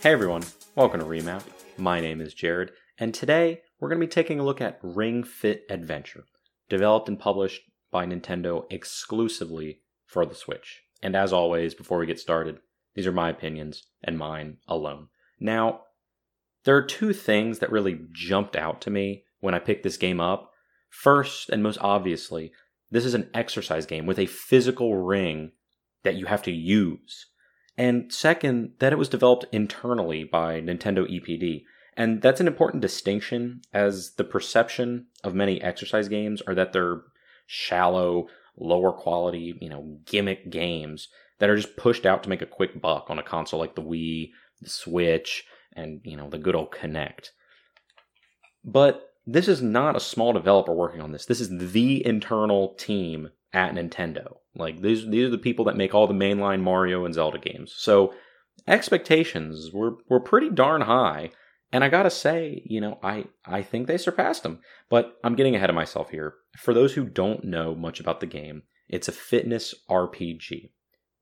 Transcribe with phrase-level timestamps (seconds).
[0.00, 0.44] Hey everyone,
[0.76, 1.42] welcome to Remap.
[1.76, 5.24] My name is Jared, and today we're going to be taking a look at Ring
[5.24, 6.22] Fit Adventure,
[6.68, 10.82] developed and published by Nintendo exclusively for the Switch.
[11.02, 12.60] And as always, before we get started,
[12.94, 15.08] these are my opinions and mine alone.
[15.40, 15.80] Now,
[16.62, 20.20] there are two things that really jumped out to me when I picked this game
[20.20, 20.52] up.
[20.88, 22.52] First, and most obviously,
[22.88, 25.50] this is an exercise game with a physical ring
[26.04, 27.26] that you have to use.
[27.78, 31.62] And second, that it was developed internally by Nintendo EPD.
[31.96, 37.02] And that's an important distinction, as the perception of many exercise games are that they're
[37.46, 42.46] shallow, lower quality, you know, gimmick games that are just pushed out to make a
[42.46, 46.56] quick buck on a console like the Wii, the Switch, and, you know, the good
[46.56, 47.30] old Kinect.
[48.64, 51.26] But this is not a small developer working on this.
[51.26, 54.38] This is the internal team at Nintendo.
[54.54, 57.74] Like these these are the people that make all the mainline Mario and Zelda games.
[57.76, 58.14] So
[58.66, 61.30] expectations were were pretty darn high.
[61.70, 64.60] And I gotta say, you know, I, I think they surpassed them.
[64.88, 66.34] But I'm getting ahead of myself here.
[66.56, 70.70] For those who don't know much about the game, it's a fitness RPG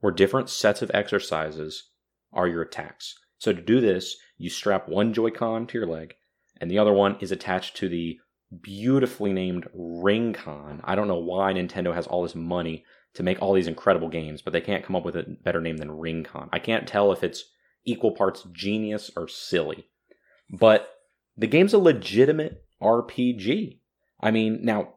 [0.01, 1.91] where different sets of exercises
[2.33, 3.15] are your attacks.
[3.39, 6.15] So to do this, you strap one Joy-Con to your leg,
[6.61, 8.19] and the other one is attached to the
[8.63, 10.81] beautifully named Ring-Con.
[10.85, 14.43] I don't know why Nintendo has all this money to make all these incredible games,
[14.43, 16.51] but they can't come up with a better name than Ring-Con.
[16.53, 17.45] I can't tell if it's
[17.85, 19.89] equal parts genius or silly.
[20.51, 20.91] But
[21.37, 23.81] the game's a legitimate RPG.
[24.21, 24.95] I mean, now,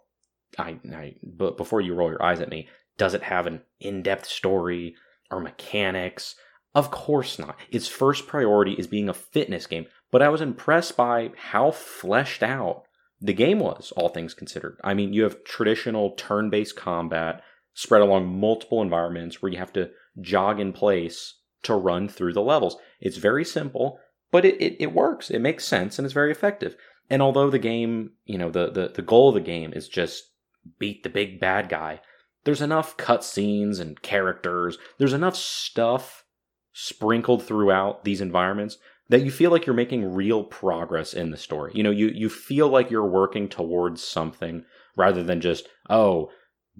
[0.57, 4.25] I, I but before you roll your eyes at me, does it have an in-depth
[4.25, 4.95] story
[5.31, 6.35] or mechanics?
[6.75, 7.57] Of course not.
[7.71, 12.43] Its first priority is being a fitness game, but I was impressed by how fleshed
[12.43, 12.83] out
[13.21, 14.79] the game was, all things considered.
[14.83, 17.41] I mean, you have traditional turn based combat
[17.73, 19.89] spread along multiple environments where you have to
[20.21, 22.77] jog in place to run through the levels.
[22.99, 23.99] It's very simple,
[24.31, 25.29] but it, it, it works.
[25.29, 26.75] It makes sense and it's very effective.
[27.09, 30.31] And although the game, you know, the, the, the goal of the game is just
[30.77, 32.01] beat the big bad guy,
[32.45, 36.23] there's enough cutscenes and characters, there's enough stuff
[36.71, 38.77] sprinkled throughout these environments
[39.09, 41.71] that you feel like you're making real progress in the story.
[41.73, 44.63] You know, you you feel like you're working towards something
[44.95, 46.29] rather than just oh,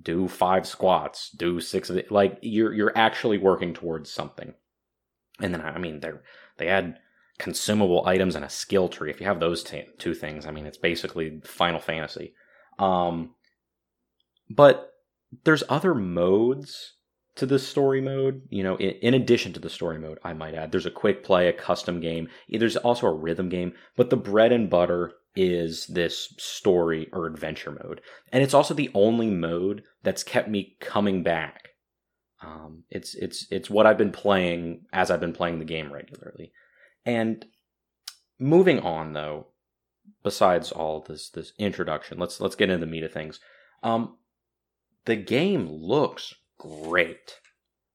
[0.02, 2.12] do five squats, do six of it.
[2.12, 4.54] Like you're you're actually working towards something.
[5.42, 6.12] And then I mean they
[6.58, 6.98] they add
[7.40, 9.10] consumable items and a skill tree.
[9.10, 12.34] If you have those t- two things, I mean it's basically Final Fantasy.
[12.78, 13.36] Um,
[14.50, 14.92] but
[15.44, 16.96] there's other modes
[17.40, 18.42] to the story mode.
[18.50, 21.24] You know, in, in, addition to the story mode, I might add, there's a quick
[21.24, 22.30] play, a custom game.
[22.50, 27.72] There's also a rhythm game, but the bread and butter is this story or adventure
[27.72, 28.02] mode,
[28.32, 31.70] and it's also the only mode that's kept me coming back.
[32.42, 36.52] Um, it's it's it's what I've been playing as I've been playing the game regularly,
[37.06, 37.46] and
[38.38, 39.48] moving on though.
[40.24, 43.40] Besides all this this introduction, let's let's get into the meat of things.
[43.84, 44.18] Um,
[45.06, 47.40] the game looks great.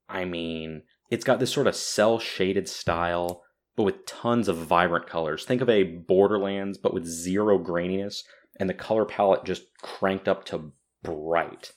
[0.09, 3.43] I mean, it's got this sort of cell shaded style,
[3.77, 5.45] but with tons of vibrant colors.
[5.45, 8.23] Think of a Borderlands, but with zero graininess,
[8.59, 11.73] and the color palette just cranked up to bright.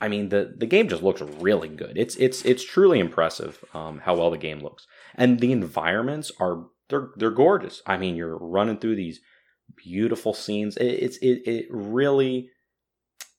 [0.00, 1.96] I mean, the, the game just looks really good.
[1.96, 6.66] It's it's it's truly impressive um, how well the game looks, and the environments are
[6.88, 7.82] they're they're gorgeous.
[7.86, 9.20] I mean, you're running through these
[9.76, 10.76] beautiful scenes.
[10.76, 12.50] It, it's it it really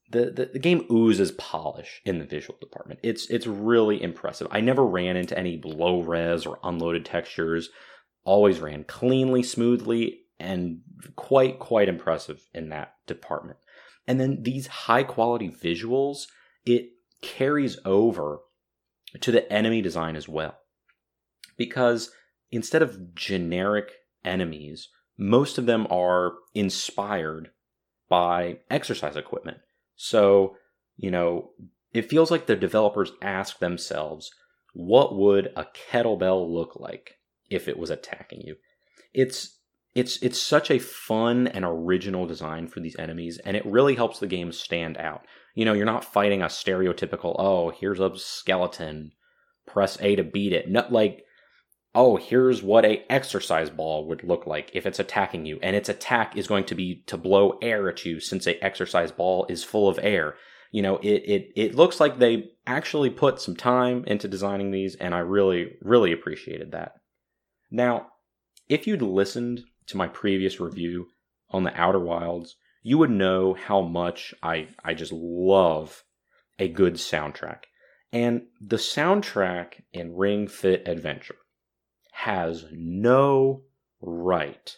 [0.09, 2.99] the, the, the game oozes polish in the visual department.
[3.03, 4.47] It's it's really impressive.
[4.51, 7.69] I never ran into any low res or unloaded textures.
[8.23, 10.81] Always ran cleanly, smoothly, and
[11.15, 13.57] quite quite impressive in that department.
[14.07, 16.27] And then these high quality visuals,
[16.65, 16.89] it
[17.21, 18.39] carries over
[19.19, 20.57] to the enemy design as well.
[21.57, 22.11] Because
[22.51, 23.91] instead of generic
[24.23, 27.51] enemies, most of them are inspired
[28.09, 29.57] by exercise equipment.
[29.95, 30.57] So,
[30.97, 31.51] you know,
[31.93, 34.31] it feels like the developers ask themselves,
[34.73, 37.15] what would a kettlebell look like
[37.49, 38.55] if it was attacking you?
[39.13, 39.57] It's
[39.93, 44.19] it's it's such a fun and original design for these enemies and it really helps
[44.19, 45.25] the game stand out.
[45.55, 49.13] You know, you're not fighting a stereotypical, oh, here's a skeleton,
[49.65, 50.69] press A to beat it.
[50.69, 51.24] Not like
[51.95, 55.89] oh, here's what a exercise ball would look like if it's attacking you, and its
[55.89, 59.63] attack is going to be to blow air at you since a exercise ball is
[59.63, 60.35] full of air.
[60.71, 64.95] You know, it it it looks like they actually put some time into designing these,
[64.95, 66.95] and I really really appreciated that.
[67.71, 68.07] Now,
[68.67, 71.07] if you'd listened to my previous review
[71.49, 76.03] on the Outer Wilds, you would know how much I I just love
[76.59, 77.63] a good soundtrack.
[78.11, 81.35] And the soundtrack in Ring Fit Adventure
[82.15, 83.61] has no
[84.01, 84.77] right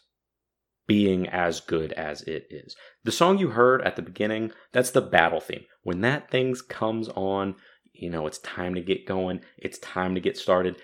[0.87, 2.75] being as good as it is.
[3.03, 5.65] The song you heard at the beginning, that's the battle theme.
[5.83, 7.55] When that thing comes on,
[7.93, 10.77] you know, it's time to get going, it's time to get started.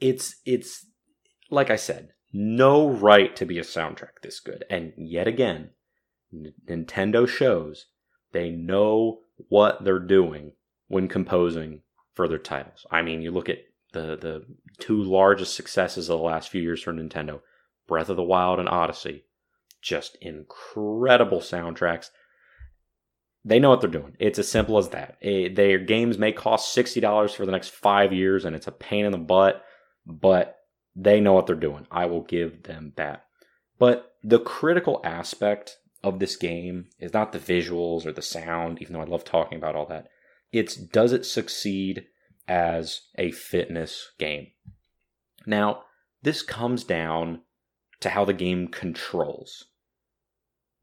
[0.00, 0.84] It's it's
[1.48, 4.64] like I said, no right to be a soundtrack this good.
[4.68, 5.70] And yet again,
[6.68, 7.86] Nintendo shows
[8.32, 10.52] they know what they're doing
[10.88, 11.82] when composing
[12.14, 12.84] further titles.
[12.90, 13.58] I mean, you look at
[13.92, 14.44] the the
[14.78, 17.40] two largest successes of the last few years for Nintendo,
[17.86, 19.24] Breath of the Wild and Odyssey.
[19.82, 22.10] Just incredible soundtracks.
[23.44, 24.16] They know what they're doing.
[24.18, 25.16] It's as simple as that.
[25.22, 29.06] It, their games may cost $60 for the next five years and it's a pain
[29.06, 29.64] in the butt,
[30.06, 30.58] but
[30.94, 31.86] they know what they're doing.
[31.90, 33.24] I will give them that.
[33.78, 38.92] But the critical aspect of this game is not the visuals or the sound, even
[38.92, 40.08] though I love talking about all that.
[40.52, 42.06] It's does it succeed
[42.48, 44.48] as a fitness game?
[45.46, 45.82] Now,
[46.22, 47.42] this comes down
[48.00, 49.66] to how the game controls.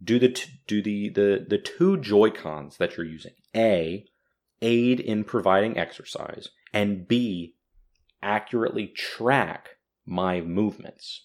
[0.04, 4.06] Do the t- do the the the two Joy Cons that you're using a
[4.62, 7.56] aid in providing exercise and b
[8.21, 9.69] accurately track
[10.06, 11.24] my movements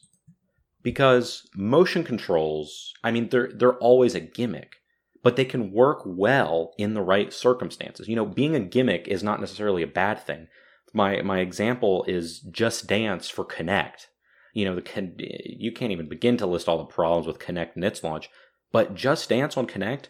[0.83, 4.77] because motion controls i mean they're they're always a gimmick
[5.23, 9.23] but they can work well in the right circumstances you know being a gimmick is
[9.23, 10.49] not necessarily a bad thing
[10.93, 14.07] my my example is just dance for Kinect.
[14.53, 15.15] you know the
[15.45, 18.31] you can't even begin to list all the problems with Kinect and its launch
[18.71, 20.07] but just dance on Kinect,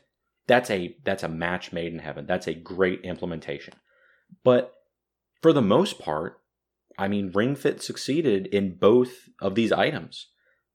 [0.46, 3.74] that's a that's a match made in heaven that's a great implementation
[4.44, 4.72] but
[5.40, 6.38] for the most part
[6.98, 10.28] I mean, Ring Fit succeeded in both of these items.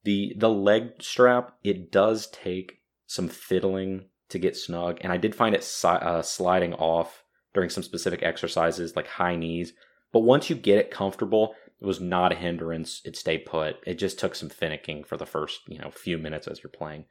[0.04, 5.36] The the leg strap it does take some fiddling to get snug, and I did
[5.36, 9.74] find it si- uh, sliding off during some specific exercises like high knees.
[10.12, 13.02] But once you get it comfortable, it was not a hindrance.
[13.06, 13.78] It stayed put.
[13.86, 17.06] It just took some finicking for the first you know few minutes as you're playing.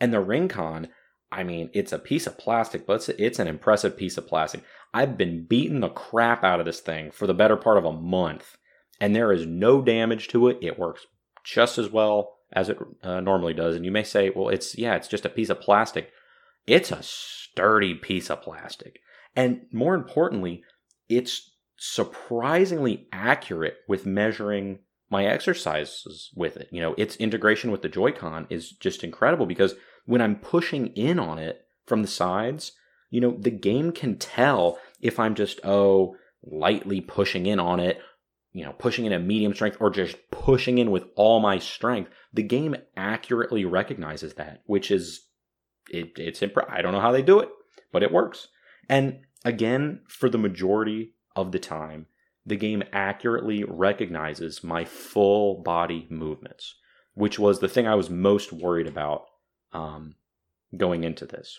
[0.00, 0.88] And the Ring Con,
[1.32, 4.62] I mean, it's a piece of plastic, but it's, it's an impressive piece of plastic.
[4.92, 7.92] I've been beating the crap out of this thing for the better part of a
[7.92, 8.56] month,
[9.00, 10.58] and there is no damage to it.
[10.60, 11.06] It works
[11.44, 13.76] just as well as it uh, normally does.
[13.76, 16.10] And you may say, well, it's, yeah, it's just a piece of plastic.
[16.66, 19.00] It's a sturdy piece of plastic.
[19.34, 20.62] And more importantly,
[21.08, 24.80] it's surprisingly accurate with measuring
[25.10, 26.68] my exercises with it.
[26.72, 29.74] You know, its integration with the Joy-Con is just incredible because
[30.06, 32.72] when I'm pushing in on it from the sides,
[33.10, 38.00] you know, the game can tell if I'm just, oh, lightly pushing in on it,
[38.52, 42.10] you know, pushing in at medium strength or just pushing in with all my strength.
[42.32, 45.25] The game accurately recognizes that, which is,
[45.90, 47.48] it, it's, imp- I don't know how they do it,
[47.92, 48.48] but it works.
[48.88, 52.06] And again, for the majority of the time,
[52.44, 56.76] the game accurately recognizes my full body movements,
[57.14, 59.24] which was the thing I was most worried about
[59.72, 60.14] um,
[60.76, 61.58] going into this.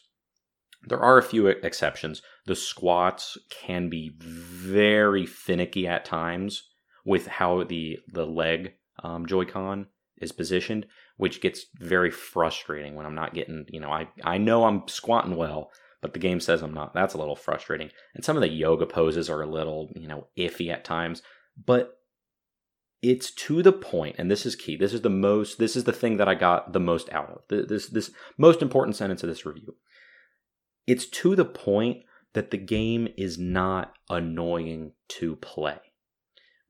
[0.83, 2.21] There are a few exceptions.
[2.45, 6.69] The squats can be very finicky at times
[7.03, 9.88] with how the the leg um, Joy-Con
[10.18, 10.85] is positioned,
[11.17, 13.65] which gets very frustrating when I'm not getting.
[13.69, 15.71] You know, I I know I'm squatting well,
[16.01, 16.93] but the game says I'm not.
[16.93, 17.89] That's a little frustrating.
[18.15, 21.21] And some of the yoga poses are a little you know iffy at times,
[21.63, 21.93] but
[23.03, 25.93] it's to the point and this is key this is the most this is the
[25.93, 28.09] thing that i got the most out of this this
[28.39, 29.75] most important sentence of this review
[30.88, 35.79] it's to the point that the game is not annoying to play,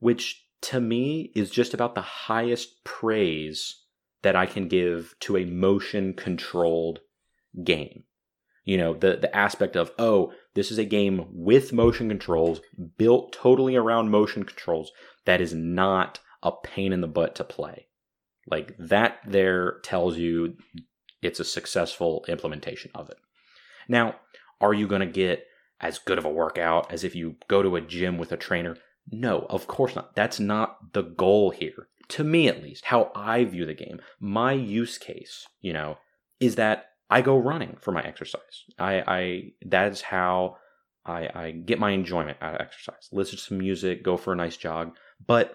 [0.00, 3.84] which to me is just about the highest praise
[4.22, 7.00] that I can give to a motion controlled
[7.62, 8.04] game.
[8.64, 12.60] You know, the, the aspect of, oh, this is a game with motion controls,
[12.98, 14.92] built totally around motion controls,
[15.24, 17.86] that is not a pain in the butt to play.
[18.46, 20.56] Like that there tells you
[21.22, 23.16] it's a successful implementation of it.
[23.88, 24.16] Now,
[24.60, 25.46] are you going to get
[25.80, 28.76] as good of a workout as if you go to a gym with a trainer?
[29.10, 30.14] No, of course not.
[30.14, 31.88] That's not the goal here.
[32.10, 35.98] To me, at least, how I view the game, my use case, you know,
[36.40, 38.64] is that I go running for my exercise.
[38.78, 40.56] I, I that is how
[41.04, 43.08] I, I get my enjoyment out of exercise.
[43.12, 44.94] Listen to some music, go for a nice jog.
[45.26, 45.54] But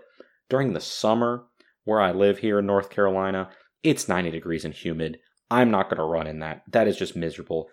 [0.49, 1.45] during the summer,
[1.85, 3.49] where I live here in North Carolina,
[3.83, 5.19] it's 90 degrees and humid.
[5.51, 6.63] I'm not going to run in that.
[6.71, 7.67] That is just miserable.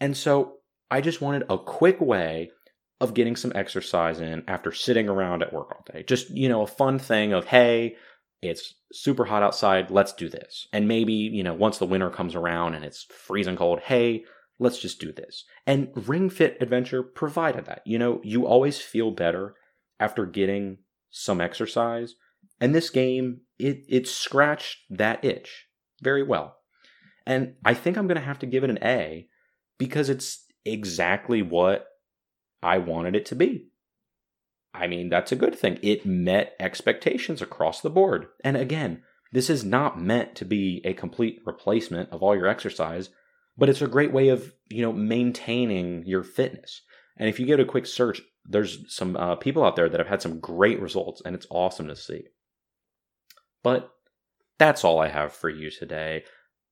[0.00, 0.58] And so
[0.90, 2.50] I just wanted a quick way
[3.00, 6.02] of getting some exercise in after sitting around at work all day.
[6.02, 7.96] Just, you know, a fun thing of, hey,
[8.48, 10.68] it's super hot outside, let's do this.
[10.72, 14.24] And maybe, you know, once the winter comes around and it's freezing cold, hey,
[14.58, 15.44] let's just do this.
[15.66, 17.82] And Ring Fit Adventure provided that.
[17.84, 19.54] You know, you always feel better
[20.00, 20.78] after getting
[21.10, 22.14] some exercise
[22.60, 25.66] And this game, it, it scratched that itch
[26.02, 26.56] very well.
[27.26, 29.28] And I think I'm going to have to give it an A
[29.78, 31.86] because it's exactly what
[32.62, 33.68] I wanted it to be.
[34.78, 35.78] I mean, that's a good thing.
[35.82, 38.26] It met expectations across the board.
[38.44, 39.02] And again,
[39.32, 43.10] this is not meant to be a complete replacement of all your exercise,
[43.56, 46.82] but it's a great way of, you know, maintaining your fitness.
[47.16, 50.08] And if you get a quick search, there's some uh, people out there that have
[50.08, 52.24] had some great results, and it's awesome to see.
[53.62, 53.90] But
[54.58, 56.24] that's all I have for you today.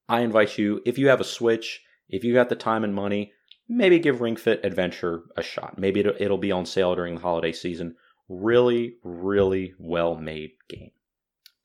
[0.08, 3.32] I invite you, if you have a Switch, if you got the time and money,
[3.68, 5.78] maybe give Ring Fit Adventure a shot.
[5.78, 7.96] Maybe it'll, it'll be on sale during the holiday season.
[8.28, 10.92] Really, really well made game.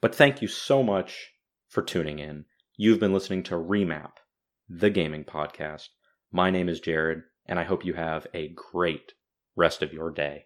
[0.01, 1.33] But thank you so much
[1.67, 2.45] for tuning in.
[2.77, 4.11] You've been listening to Remap,
[4.69, 5.89] the gaming podcast.
[6.31, 9.13] My name is Jared, and I hope you have a great
[9.55, 10.45] rest of your day.